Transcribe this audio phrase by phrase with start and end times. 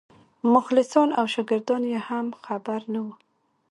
[0.53, 3.13] مخلصان او شاګردان یې هم خبر نه وو.